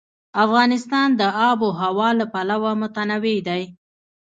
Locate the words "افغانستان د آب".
0.45-1.59